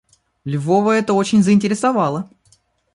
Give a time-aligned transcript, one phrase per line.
[0.45, 2.27] Львова это очень заинтересовало.